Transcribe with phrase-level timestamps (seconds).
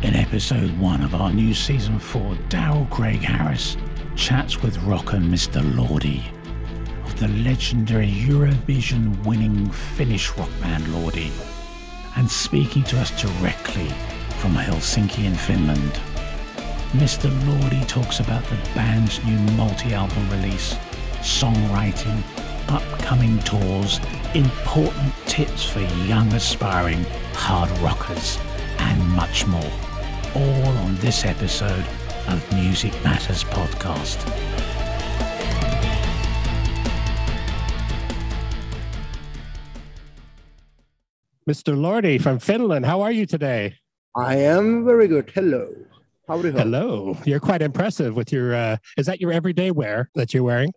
[0.00, 3.76] In episode one of our new season four, Daryl Craig Harris
[4.14, 5.60] chats with rocker Mr.
[5.74, 6.22] Lordi
[7.04, 11.32] of the legendary Eurovision winning Finnish rock band Lordi,
[12.16, 13.88] and speaking to us directly
[14.38, 16.00] from Helsinki in Finland.
[16.92, 17.28] Mr.
[17.42, 20.74] Lordi talks about the band's new multi album release,
[21.22, 22.22] songwriting,
[22.68, 23.98] upcoming tours,
[24.34, 28.38] important tips for young aspiring hard rockers,
[28.78, 29.87] and much more.
[30.34, 31.84] All on this episode
[32.26, 34.18] of Music Matters Podcast.
[41.48, 41.74] Mr.
[41.74, 43.74] Lordi from Finland, how are you today?
[44.14, 45.30] I am very good.
[45.34, 45.66] Hello.
[46.28, 47.16] How do you Hello.
[47.24, 50.72] You're quite impressive with your uh is that your everyday wear that you're wearing?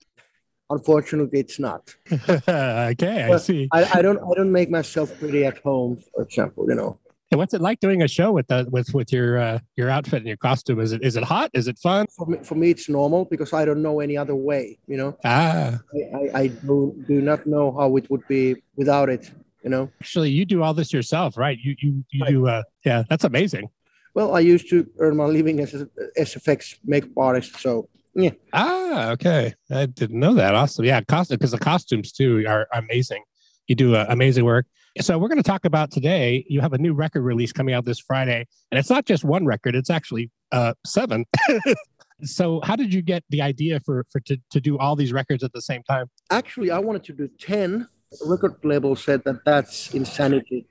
[0.70, 1.94] Unfortunately, it's not.
[2.48, 3.68] okay, I see.
[3.74, 4.18] I, I don't.
[4.20, 6.02] I don't make myself pretty at home.
[6.16, 6.98] For example, you know.
[7.32, 10.18] And what's it like doing a show with the with with your uh your outfit
[10.18, 10.82] and your costume?
[10.82, 11.50] Is it is it hot?
[11.54, 12.06] Is it fun?
[12.18, 14.78] For me, for me, it's normal because I don't know any other way.
[14.86, 19.10] You know, Ah, I, I, I do, do not know how it would be without
[19.10, 19.32] it.
[19.64, 19.92] You know.
[20.02, 21.58] actually you do all this yourself, right?
[21.58, 23.70] You you you do uh yeah, that's amazing.
[24.14, 25.88] Well, I used to earn my living as a
[26.20, 28.32] SFX makeup artist, so yeah.
[28.52, 29.54] Ah, okay.
[29.70, 30.54] I didn't know that.
[30.54, 30.84] Awesome.
[30.84, 33.24] Yeah, costume because the costumes too are amazing.
[33.68, 34.66] You do uh, amazing work.
[35.00, 36.46] So we're going to talk about today.
[36.50, 39.46] You have a new record release coming out this Friday, and it's not just one
[39.46, 41.26] record; it's actually uh, seven.
[42.24, 45.44] so, how did you get the idea for for to, to do all these records
[45.44, 46.10] at the same time?
[46.30, 47.88] Actually, I wanted to do ten.
[48.12, 50.68] The record label said that that's insanity,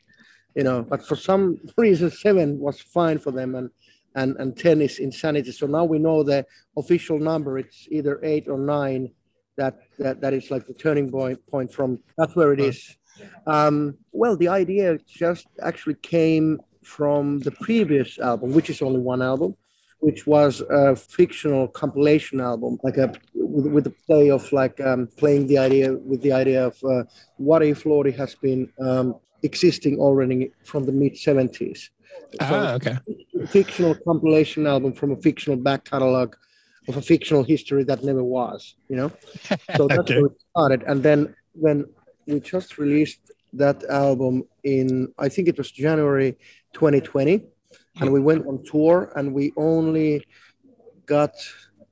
[0.54, 0.82] you know.
[0.82, 3.70] But for some reason, seven was fine for them, and
[4.14, 5.52] and and ten is insanity.
[5.52, 6.44] So now we know the
[6.76, 7.58] official number.
[7.58, 9.12] It's either eight or nine.
[9.56, 11.98] That that that is like the turning point point from.
[12.16, 12.96] That's where it is.
[13.46, 19.20] Um, well, the idea just actually came from the previous album, which is only one
[19.20, 19.54] album,
[20.00, 25.08] which was a fictional compilation album, like a with, with the play of like um,
[25.18, 27.02] playing the idea with the idea of uh,
[27.36, 31.90] what if Lordi has been um, existing already from the mid 70s.
[32.40, 32.96] Ah, okay.
[33.48, 36.34] fictional compilation album from a fictional back catalog
[36.88, 39.10] of a fictional history that never was, you know?
[39.76, 40.14] So that's Okay.
[40.14, 40.82] how it started.
[40.86, 41.84] And then when
[42.26, 43.20] we just released
[43.52, 46.36] that album in, I think it was January
[46.72, 47.42] 2020,
[48.00, 50.24] and we went on tour and we only
[51.06, 51.34] got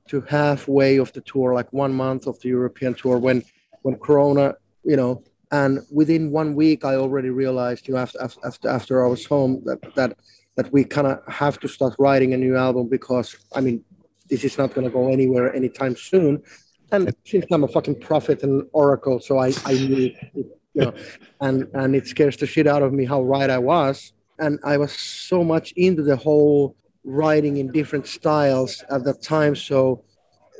[0.09, 3.43] to halfway of the tour, like one month of the European tour when,
[3.83, 8.69] when Corona, you know, and within one week, I already realized, you know, after, after,
[8.69, 10.17] after I was home that, that,
[10.55, 13.83] that we kind of have to start writing a new album because, I mean,
[14.29, 16.43] this is not going to go anywhere anytime soon.
[16.91, 20.93] And since I'm a fucking prophet and oracle, so I, I knew, you know,
[21.41, 24.13] and, and it scares the shit out of me how right I was.
[24.39, 29.55] And I was so much into the whole writing in different styles at that time.
[29.55, 30.03] So,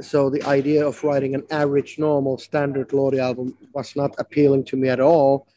[0.02, 4.78] so the idea of writing an average, normal, standard Lordi album was not appealing to
[4.78, 5.48] me at all.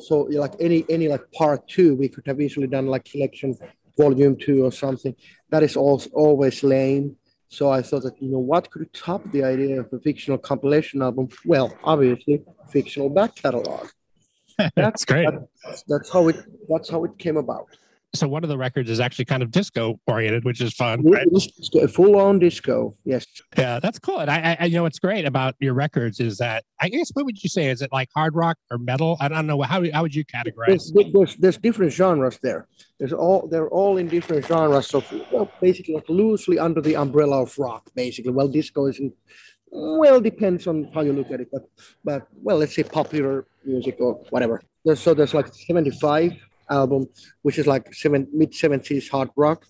[0.00, 3.56] So, like any any like part two, we could have easily done like collection
[3.96, 5.14] volume two or something.
[5.50, 7.16] That is also always lame.
[7.50, 11.02] So I thought that you know what could top the idea of a fictional compilation
[11.02, 11.28] album?
[11.44, 13.88] Well, obviously, fictional back catalog.
[14.76, 15.28] That's great.
[15.64, 16.36] That's, that's how it.
[16.68, 17.68] That's how it came about.
[18.14, 21.02] So one of the records is actually kind of disco oriented, which is fun.
[21.04, 21.28] Right?
[21.90, 22.96] Full on disco.
[23.04, 23.26] Yes.
[23.56, 24.18] Yeah, that's cool.
[24.20, 27.26] And I, I, you know what's great about your records is that I guess what
[27.26, 27.68] would you say?
[27.68, 29.18] Is it like hard rock or metal?
[29.20, 29.60] I don't know.
[29.60, 30.90] How how would you categorize?
[30.94, 32.66] There's, there's, there's different genres there.
[32.98, 34.86] There's all they're all in different genres.
[34.86, 37.90] So well, basically, like loosely under the umbrella of rock.
[37.94, 39.12] Basically, well, disco isn't.
[39.70, 41.68] Well, depends on how you look at it, but
[42.02, 44.62] but well, let's say popular music or whatever.
[44.84, 46.32] There's, so there's like 75
[46.70, 47.06] album,
[47.42, 49.64] which is like seven mid 70s hard rock,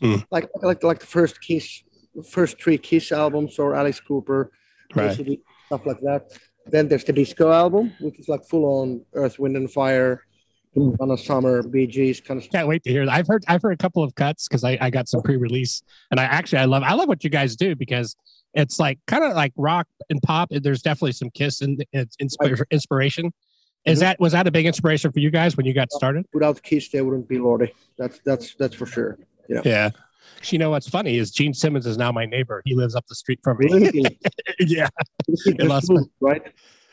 [0.00, 0.16] Hmm.
[0.30, 1.82] like like like the first Kiss,
[2.28, 4.50] first three Kiss albums or Alice Cooper,
[4.94, 5.08] Right.
[5.08, 6.22] basically stuff like that.
[6.66, 10.24] Then there's the disco album, which is like full on Earth, Wind and Fire,
[10.74, 12.52] Donna Summer, BGs kind of stuff.
[12.52, 13.04] Can't wait to hear.
[13.04, 13.12] that.
[13.12, 16.20] I've heard I've heard a couple of cuts because I, I got some pre-release, and
[16.20, 18.14] I actually I love I love what you guys do because
[18.54, 20.48] it's like kind of like rock and pop.
[20.50, 23.32] There's definitely some Kiss and it's insp- inspiration.
[23.86, 26.26] Is that was that a big inspiration for you guys when you got started?
[26.32, 27.72] Without Kiss, there wouldn't be Lordi.
[27.96, 29.18] That's that's that's for sure.
[29.48, 29.62] Yeah.
[29.64, 29.90] Yeah.
[30.44, 32.62] You know what's funny is Gene Simmons is now my neighbor.
[32.64, 33.66] He lives up the street from me.
[33.72, 34.18] Really?
[34.60, 34.88] yeah.
[35.28, 36.42] Just Las moved, right?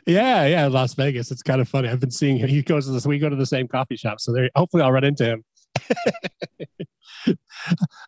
[0.05, 1.31] Yeah, yeah, Las Vegas.
[1.31, 1.89] It's kind of funny.
[1.89, 2.47] I've been seeing him.
[2.47, 3.05] He goes to this.
[3.05, 4.49] We go to the same coffee shop, so there.
[4.55, 5.43] Hopefully, I'll run into him.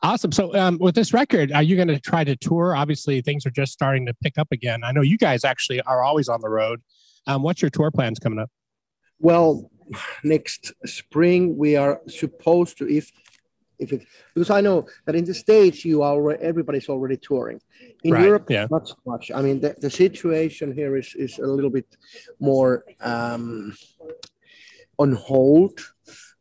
[0.01, 0.31] awesome.
[0.31, 2.75] So, um, with this record, are you going to try to tour?
[2.75, 4.81] Obviously, things are just starting to pick up again.
[4.83, 6.81] I know you guys actually are always on the road.
[7.27, 8.49] Um, what's your tour plans coming up?
[9.19, 9.69] Well,
[10.23, 13.11] next spring we are supposed to, if
[13.79, 14.05] if it
[14.35, 17.61] because I know that in the states you are everybody's already touring.
[18.03, 18.67] In Right, Europe, yeah.
[18.69, 19.31] not so much.
[19.33, 21.87] I mean, the, the situation here is is a little bit
[22.39, 23.75] more um,
[24.97, 25.79] on hold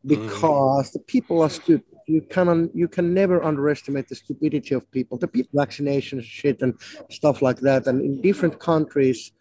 [0.05, 1.85] because the people are stupid.
[2.07, 5.19] You can you can never underestimate the stupidity of people.
[5.19, 6.75] The people vaccination shit and
[7.11, 7.87] stuff like that.
[7.87, 9.33] And in different countries,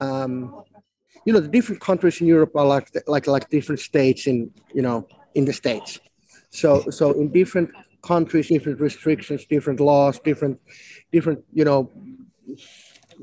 [0.00, 0.62] um,
[1.24, 4.82] you know, the different countries in Europe are like like like different states in you
[4.82, 5.98] know in the states.
[6.50, 7.70] So so in different
[8.02, 10.60] countries, different restrictions, different laws, different
[11.12, 11.90] different you know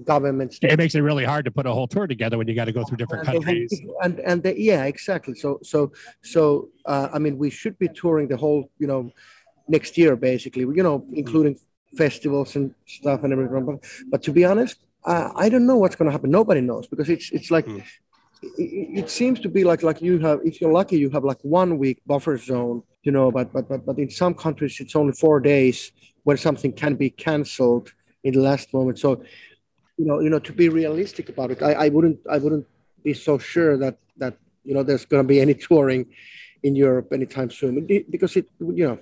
[0.04, 0.60] governments.
[0.62, 2.72] It makes it really hard to put a whole tour together when you got to
[2.72, 3.82] go through different And have countries.
[4.02, 5.36] And and they, yeah, exactly.
[5.36, 9.12] So so so uh, I mean, we should be touring the whole you know
[9.68, 10.62] next year basically.
[10.62, 11.58] You know, including
[11.98, 13.66] festivals and stuff and everything.
[13.66, 13.78] But,
[14.10, 16.32] but to be honest, uh, I don't know what's going to happen.
[16.32, 17.66] Nobody knows because it's it's like.
[17.66, 17.80] Hmm.
[18.58, 21.38] It, it seems to be like like you have if you're lucky you have like
[21.44, 25.14] one week buffer zone you know but but but but in some countries it's only
[25.14, 25.92] four days
[26.24, 27.94] when something can be cancelled
[28.24, 29.24] in the last moment so
[29.98, 32.66] you know you know to be realistic about it i, I wouldn't i wouldn't
[33.04, 34.34] be so sure that that
[34.64, 36.08] you know there's going to be any touring
[36.64, 38.98] in europe anytime soon because it you know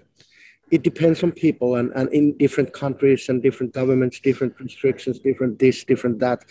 [0.72, 5.60] it depends on people and, and in different countries and different governments different restrictions different
[5.60, 6.44] this different that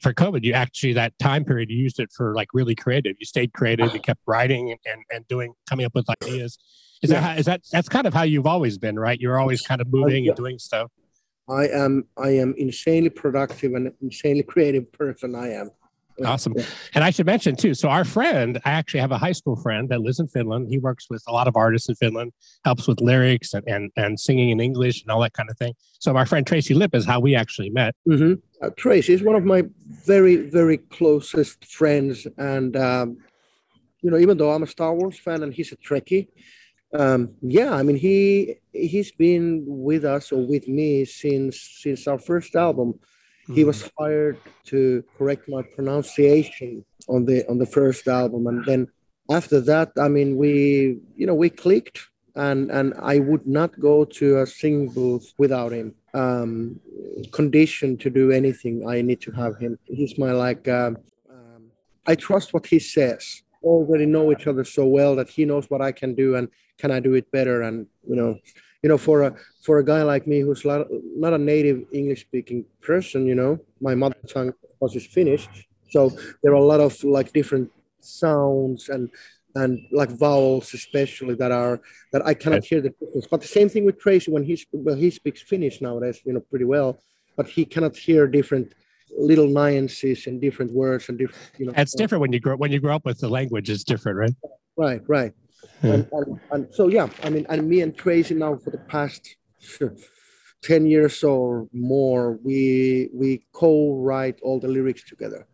[0.00, 3.16] For COVID, you actually that time period you used it for like really creative.
[3.18, 3.94] You stayed creative.
[3.94, 6.58] You kept writing and, and, and doing coming up with ideas.
[7.02, 9.18] Is that how, is that that's kind of how you've always been, right?
[9.20, 10.90] You're always kind of moving and doing stuff.
[11.48, 15.70] i am i am insanely productive and insanely creative person i am
[16.24, 16.54] Awesome.
[16.94, 17.74] And I should mention too.
[17.74, 20.68] So our friend, I actually have a high school friend that lives in Finland.
[20.70, 22.32] He works with a lot of artists in Finland,
[22.64, 25.74] helps with lyrics and and, and singing in English and all that kind of thing.
[25.98, 27.94] So my friend Tracy Lipp is how we actually met.
[28.06, 29.62] hmm Uh, Tracy is one of my
[30.06, 33.18] very, very closest friends, and um,
[34.02, 36.28] you know, even though I'm a Star Wars fan and he's a Trekkie,
[36.94, 42.18] um, yeah, I mean, he he's been with us or with me since since our
[42.18, 42.98] first album.
[43.52, 48.88] He was hired to correct my pronunciation on the on the first album, and then
[49.30, 54.04] after that, I mean, we you know we clicked, and and I would not go
[54.04, 55.94] to a singing booth without him.
[56.14, 56.80] Um,
[57.32, 59.78] conditioned to do anything, I need to have him.
[59.84, 60.66] He's my like.
[60.68, 60.98] Um,
[61.30, 61.70] um,
[62.06, 63.42] I trust what he says.
[63.62, 66.90] Already know each other so well that he knows what I can do and can
[66.90, 67.62] I do it better.
[67.62, 68.38] And you know,
[68.82, 70.86] you know, for a for a guy like me who's not,
[71.16, 75.48] not a native English speaking person, you know, my mother tongue was just Finnish,
[75.90, 76.10] so
[76.42, 77.70] there are a lot of like different
[78.00, 79.10] sounds and
[79.56, 81.80] and like vowels especially that are
[82.12, 83.26] that I cannot hear the difference.
[83.30, 86.40] But the same thing with Tracy when he's well he speaks Finnish nowadays, you know,
[86.40, 86.98] pretty well,
[87.36, 88.74] but he cannot hear different
[89.18, 92.70] little nuances and different words and different you know It's different when you grow when
[92.70, 93.70] you grow up with the language.
[93.70, 94.34] It's different, right?
[94.76, 95.32] right right
[95.82, 95.92] Yeah.
[95.92, 99.36] and, and, and so yeah i mean and me and tracy now for the past
[100.62, 105.46] 10 years or more we we co-write all the lyrics together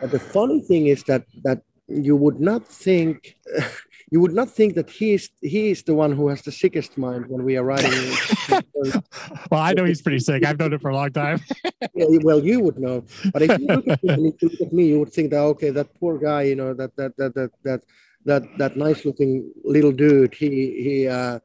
[0.00, 3.36] but the funny thing is that that you would not think
[4.12, 6.96] you would not think that he is he is the one who has the sickest
[6.98, 8.12] mind when we are writing
[9.50, 10.44] Well, I know he's pretty sick.
[10.44, 11.40] I've known him for a long time.
[11.94, 13.04] yeah, well, you would know.
[13.32, 15.40] But if you look at me, if you look at me, you would think that
[15.52, 17.80] okay, that poor guy, you know, that that that that that
[18.24, 20.48] that that nice looking little dude, he
[20.82, 21.38] he uh,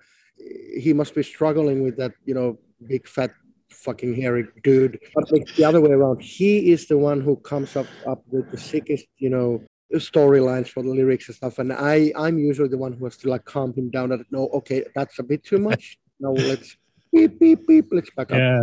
[0.77, 3.31] he must be struggling with that, you know, big fat
[3.69, 4.99] fucking hairy dude.
[5.13, 6.21] But it's the other way around.
[6.21, 9.63] He is the one who comes up up with the sickest, you know,
[9.93, 11.59] storylines for the lyrics and stuff.
[11.59, 14.09] And I I'm usually the one who has to like calm him down.
[14.09, 15.97] That no, okay, that's a bit too much.
[16.17, 16.77] No, let's
[17.11, 17.87] beep beep beep.
[17.91, 18.37] Let's back up.
[18.37, 18.61] Yeah.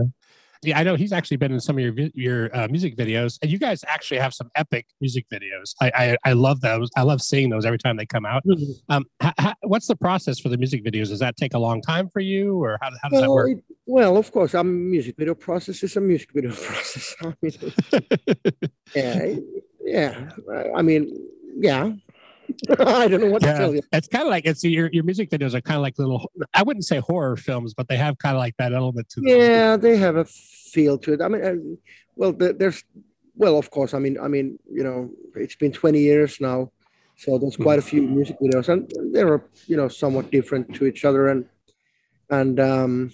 [0.64, 3.50] Yeah, I know he's actually been in some of your your uh, music videos, and
[3.50, 5.75] you guys actually have some epic music videos.
[5.81, 6.88] I, I I love those.
[6.97, 8.45] I love seeing those every time they come out.
[8.88, 11.09] Um, ha, ha, what's the process for the music videos?
[11.09, 13.50] Does that take a long time for you, or how, how does that well, work?
[13.50, 17.16] it- well, of course, a music video process is a music video process.
[17.21, 17.52] I mean,
[18.95, 19.35] yeah,
[19.85, 20.31] yeah.
[20.76, 21.11] I mean,
[21.57, 21.92] yeah.
[22.78, 23.82] I don't know what to tell you.
[23.92, 26.30] it's kind of like it's your your music videos are kind of like little.
[26.54, 29.28] I wouldn't say horror films, but they have kind of like that element to them.
[29.28, 31.21] Yeah, they have a feel to it.
[31.23, 31.78] I mean,
[32.16, 32.85] well, there- there's,
[33.37, 33.94] well, of course.
[33.94, 36.71] I mean, I mean, you know, it's been 20 years now,
[37.16, 41.04] so there's quite a few music videos, and they're, you know, somewhat different to each
[41.04, 41.47] other, and
[42.30, 43.12] and um,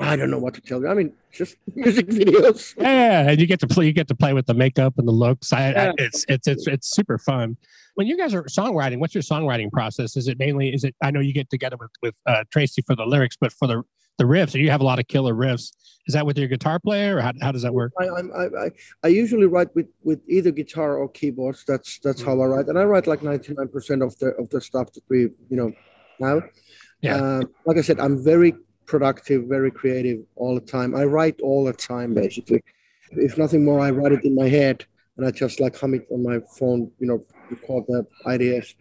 [0.00, 0.88] I don't know what to tell you.
[0.88, 2.74] I mean, just music videos.
[2.76, 3.86] Yeah, and you get to play.
[3.86, 5.52] You get to play with the makeup and the looks.
[5.52, 7.56] I, I, it's it's it's it's super fun.
[7.94, 10.16] When you guys are songwriting, what's your songwriting process?
[10.16, 10.72] Is it mainly?
[10.72, 10.94] Is it?
[11.02, 13.82] I know you get together with with uh, Tracy for the lyrics, but for the
[14.18, 15.72] the riffs, you have a lot of killer riffs.
[16.06, 17.92] Is that with your guitar player, or how, how does that work?
[18.00, 18.70] I, I, I,
[19.04, 21.64] I usually write with, with either guitar or keyboards.
[21.66, 24.48] That's that's how I write, and I write like ninety nine percent of the of
[24.50, 25.72] the stuff that we you know
[26.20, 26.48] have.
[27.00, 27.16] Yeah.
[27.16, 28.54] Uh, like I said, I'm very
[28.88, 30.96] productive, very creative all the time.
[30.96, 32.64] I write all the time, basically.
[33.12, 34.84] If nothing more, I write it in my head
[35.16, 38.74] and I just like hum it on my phone, you know, record the ideas.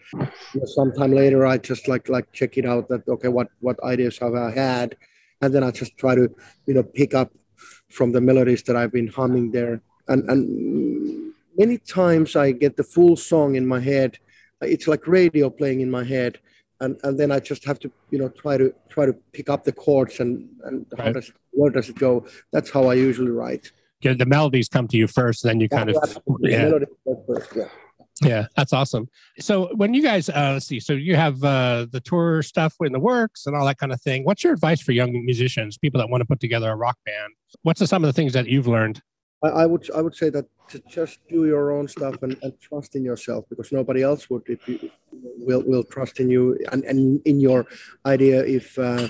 [0.65, 4.35] Sometime later, I just like like check it out that okay, what what ideas have
[4.35, 4.95] I had,
[5.41, 6.29] and then I just try to
[6.67, 7.31] you know pick up
[7.89, 9.81] from the melodies that I've been humming there.
[10.07, 14.19] And and many times I get the full song in my head.
[14.61, 16.39] It's like radio playing in my head.
[16.79, 19.63] And, and then I just have to, you know, try to try to pick up
[19.63, 21.13] the chords and, and how Right.
[21.13, 22.25] does where does it go?
[22.51, 23.72] That's how I usually write.
[24.01, 25.98] Yeah, the melodies come to you first, then you kind of
[26.41, 26.69] yeah.
[27.27, 27.69] first, yeah.
[28.22, 29.10] Yeah, that's awesome.
[29.39, 32.91] So when you guys uh let's see, so you have uh the tour stuff in
[32.91, 34.24] the works and all that kind of thing.
[34.24, 37.34] What's your advice for young musicians, people that want to put together a rock band?
[37.63, 39.01] What's the, some of the things that you've learned?
[39.44, 42.60] I, I would I would say that to just do your own stuff and, and
[42.60, 46.84] trust in yourself because nobody else would if you will will trust in you and,
[46.84, 47.65] and in your
[48.06, 49.08] idea if uh,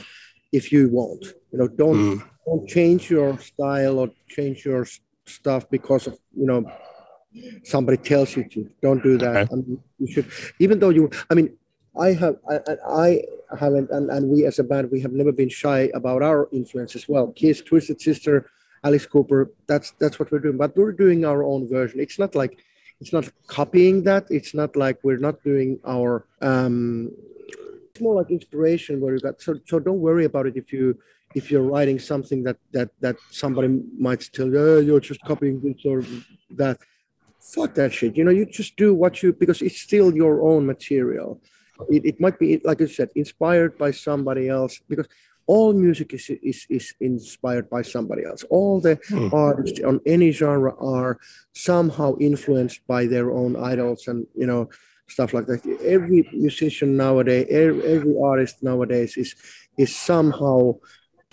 [0.52, 1.26] if you won't.
[1.52, 4.86] You know don't Mm, don't change your style or change your
[5.26, 6.70] stuff because of you know
[7.64, 8.70] somebody tells you to.
[8.82, 9.38] Don't do that.
[9.38, 9.54] Okay.
[9.54, 10.28] I mean, you should
[10.60, 11.58] even though you i mean
[12.00, 12.56] i have i,
[12.88, 16.22] I I haven't and, and we as a band we have never been shy about
[16.22, 17.32] our influence as well.
[17.32, 18.52] Kiss twisted sister
[18.84, 20.58] alice cooper that's that's what we're doing.
[20.58, 22.00] But we're doing our own version.
[22.00, 22.64] It's not like
[23.00, 24.26] it's not copying that.
[24.30, 27.12] It's not like we're not doing our um
[27.90, 30.98] it's more like inspiration where you got so so don't worry about it if you
[31.36, 35.86] if you're writing something that that that somebody might still oh, you're just copying this
[35.86, 36.04] or
[36.52, 36.78] that.
[37.40, 38.18] Fuck that shit.
[38.18, 41.42] You know you just do what you because it's still your own material.
[41.90, 45.08] It, it might be like i said inspired by somebody else because
[45.48, 48.44] all music is is, is inspired by somebody else.
[48.50, 49.30] All the Hmm.
[49.34, 51.18] artists on any genre are
[51.54, 54.70] somehow influenced by their own idols and you know
[55.08, 55.62] stuff like that.
[55.96, 59.36] Every musician nowadays every, every artist nowadays is
[59.78, 60.74] is somehow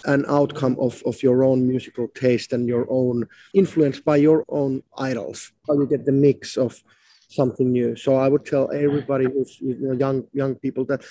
[0.07, 4.83] an outcome of, of your own musical taste and your own influence by your own
[4.99, 5.53] idols.
[5.67, 6.83] How you get the mix of
[7.35, 11.03] something new so i would tell everybody who's you know, young young people that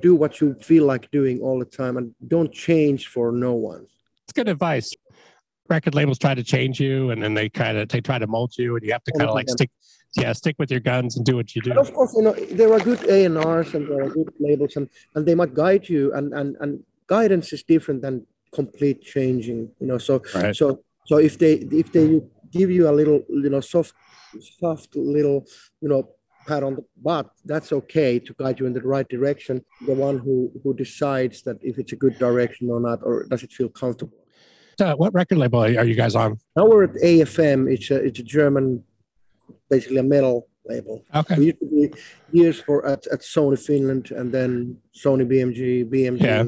[0.00, 3.86] do what you feel like doing all the time and don't change for no one
[4.24, 4.94] it's good advice.
[5.68, 8.52] Record labels try to change you and then they kind of they try to mold
[8.58, 9.70] you and you have to kind of like stick
[10.16, 11.70] yeah, stick with your guns and do what you do.
[11.70, 14.30] And of course, you know, there are good A and R's and there are good
[14.38, 19.02] labels and, and they might guide you and, and, and guidance is different than complete
[19.02, 19.98] changing, you know.
[19.98, 20.54] So Right.
[20.54, 23.94] so so if they if they give you a little, you know, soft
[24.40, 25.46] soft little,
[25.80, 26.08] you know,
[26.46, 29.64] pat on the butt, that's okay to guide you in the right direction.
[29.86, 33.42] The one who who decides that if it's a good direction or not, or does
[33.42, 34.18] it feel comfortable.
[34.78, 36.38] So what record label are you guys on?
[36.56, 38.84] Now we're at AFM, it's a it's a German
[39.70, 41.02] basically a metal label.
[41.14, 41.36] Okay.
[41.38, 41.92] We used to be
[42.30, 46.20] years for at, at Sony Finland and then Sony BMG, BMG.
[46.20, 46.44] Yeah.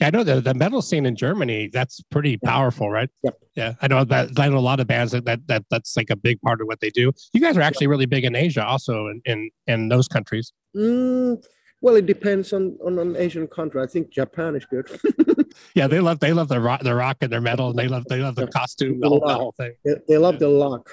[0.00, 3.10] Yeah, I know the, the metal scene in Germany, that's pretty powerful, right?
[3.22, 3.38] Yep.
[3.54, 3.74] Yeah.
[3.82, 6.16] I know that I know a lot of bands that, that that that's like a
[6.16, 7.12] big part of what they do.
[7.32, 10.52] You guys are actually really big in Asia also in in, in those countries.
[10.74, 11.44] Mm,
[11.82, 13.82] well, it depends on, on an Asian country.
[13.82, 14.88] I think Japan is good.
[15.74, 18.04] Yeah, they love they love the rock the rock and their metal and they love
[18.08, 19.74] they love the costume, the whole, the whole thing.
[19.84, 20.90] they, they love the luck.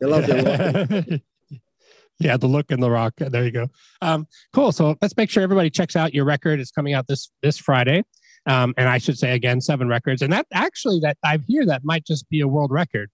[0.00, 1.60] They love the luck.
[2.18, 3.14] yeah, the look and the rock.
[3.16, 3.68] There you go.
[4.00, 4.72] Um, cool.
[4.72, 6.60] So let's make sure everybody checks out your record.
[6.60, 8.04] It's coming out this this Friday.
[8.46, 10.22] Um, and I should say again, seven records.
[10.22, 13.10] And that actually that I hear that might just be a world record.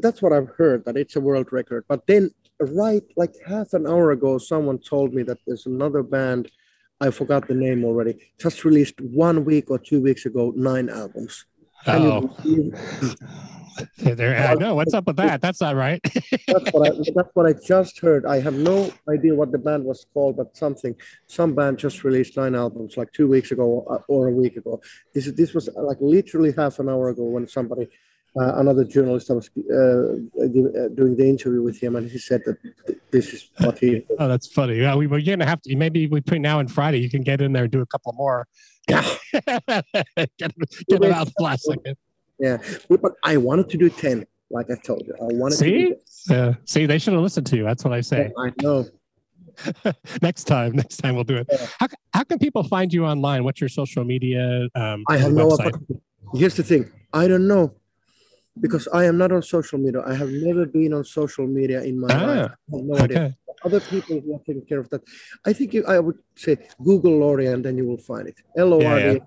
[0.00, 1.84] That's what I've heard, that it's a world record.
[1.88, 2.30] But then,
[2.60, 6.50] right like half an hour ago, someone told me that there's another band.
[7.00, 8.32] I forgot the name already.
[8.38, 11.46] Just released one week or two weeks ago, nine albums.
[11.86, 12.30] Oh,
[13.98, 14.74] there, I know.
[14.74, 15.40] What's up with that?
[15.40, 16.00] That's not right.
[16.46, 18.26] that's what I that's what I just heard.
[18.26, 20.94] I have no idea what the band was called, but something
[21.26, 24.80] some band just released nine albums like two weeks ago uh, or a week ago.
[25.14, 27.88] This is this was uh, like literally half an hour ago when somebody.
[28.34, 32.40] Uh, another journalist I was uh, uh, doing the interview with him, and he said
[32.46, 32.56] that
[33.10, 34.06] this is what he.
[34.18, 34.76] oh, that's funny.
[34.76, 37.52] Yeah, we, we're gonna have to maybe between now and Friday, you can get in
[37.52, 38.48] there and do a couple more.
[38.88, 39.02] Yeah.
[40.38, 40.52] get,
[40.88, 41.96] them out the last second.
[42.38, 42.58] Yeah,
[42.88, 45.14] but I wanted to do ten, like I told you.
[45.20, 45.94] I wanted See?
[46.30, 47.64] Uh, see, they should have listened to you.
[47.64, 48.24] That's what I say.
[48.24, 48.32] 10.
[48.38, 48.86] I know.
[50.22, 51.46] next time, next time we'll do it.
[51.50, 51.66] Yeah.
[51.78, 53.44] How, how can people find you online?
[53.44, 54.68] What's your social media?
[54.74, 55.48] Um, I have no.
[55.48, 56.00] website?
[56.34, 56.90] Here's the thing.
[57.12, 57.74] I don't know
[58.60, 60.02] because I am not on social media.
[60.06, 62.52] I have never been on social media in my life.
[62.72, 63.36] I have no idea.
[63.64, 65.02] Other people who are taking care of that.
[65.46, 68.36] I think you, I would say Google Lordi and then you will find it.
[68.56, 69.18] L O R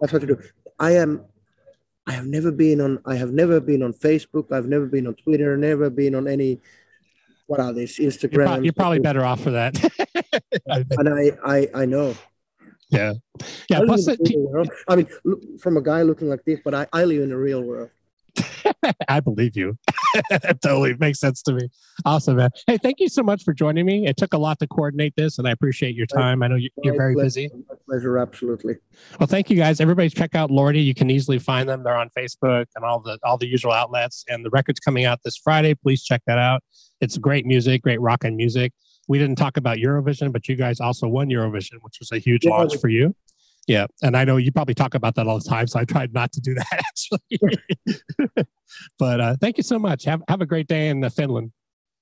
[0.00, 0.38] That's what you do.
[0.78, 1.24] I am.
[2.06, 3.00] I have never been on.
[3.06, 4.52] I have never been on Facebook.
[4.52, 5.56] I've never been on Twitter.
[5.56, 6.60] Never been on any.
[7.46, 7.98] What are these?
[7.98, 8.64] You're, Instagram.
[8.64, 9.74] you're probably better off for that.
[10.66, 12.14] And I, I, I know.
[12.88, 13.14] Yeah.
[13.70, 13.80] Yeah.
[13.80, 14.70] I, Plus, live it, the real world.
[14.88, 17.36] I mean, look, from a guy looking like this, but I, I live in the
[17.36, 17.90] real world.
[19.08, 19.78] I believe you.
[20.62, 21.68] totally makes sense to me.
[22.04, 22.50] Awesome, man.
[22.66, 24.06] Hey, thank you so much for joining me.
[24.06, 26.42] It took a lot to coordinate this, and I appreciate your time.
[26.42, 27.50] I know you- you're very busy.
[27.68, 28.76] My pleasure, absolutely.
[29.18, 29.80] Well, thank you guys.
[29.80, 30.84] Everybody check out Lordi.
[30.84, 31.82] You can easily find them.
[31.82, 34.24] They're on Facebook and all the all the usual outlets.
[34.28, 35.74] And the record's coming out this Friday.
[35.74, 36.62] Please check that out.
[37.00, 38.72] It's great music, great rock and music.
[39.08, 42.44] We didn't talk about Eurovision, but you guys also won Eurovision, which was a huge
[42.44, 43.14] Yeah, launch we- for you.
[43.68, 46.12] Yeah, and I know you probably talk about that all the time, so I tried
[46.12, 48.46] not to do that actually.
[48.98, 50.04] but uh, thank you so much.
[50.04, 51.52] Have have a great day in uh, Finland.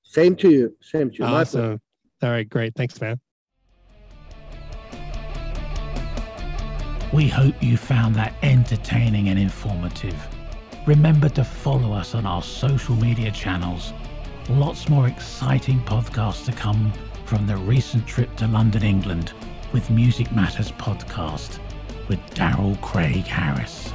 [0.03, 0.77] Same to you.
[0.81, 1.25] Same to you.
[1.25, 1.81] Awesome.
[2.23, 2.75] All right, great.
[2.75, 3.21] Thanks, man.
[7.13, 10.17] We hope you found that entertaining and informative.
[10.87, 13.93] Remember to follow us on our social media channels.
[14.49, 16.93] Lots more exciting podcasts to come
[17.25, 19.35] from the recent trip to London, England
[19.73, 21.59] with Music Matters podcast
[22.09, 23.93] with Daryl Craig Harris.